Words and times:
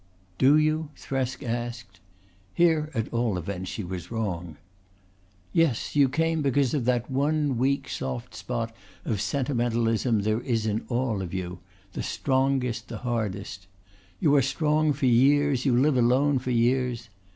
"Do 0.39 0.57
you?" 0.57 0.89
Thresk 0.95 1.43
asked. 1.43 1.99
Here 2.55 2.89
at 2.95 3.13
all 3.13 3.37
events 3.37 3.69
she 3.69 3.83
was 3.83 4.09
wrong. 4.09 4.57
"Yes. 5.53 5.95
You 5.95 6.09
came 6.09 6.41
because 6.41 6.73
of 6.73 6.85
that 6.85 7.11
one 7.11 7.59
weak 7.59 7.87
soft 7.87 8.33
spot 8.33 8.73
of 9.05 9.21
sentimentalism 9.21 10.21
there 10.23 10.41
is 10.41 10.65
in 10.65 10.85
all 10.89 11.21
of 11.21 11.35
you, 11.35 11.59
the 11.93 12.01
strongest, 12.01 12.87
the 12.87 12.97
hardest. 13.05 13.67
You 14.19 14.35
are 14.35 14.41
strong 14.41 14.91
for 14.91 15.05
years. 15.05 15.65
You 15.67 15.77
live 15.79 15.97
alone 15.97 16.39
for 16.39 16.49
years. 16.49 17.09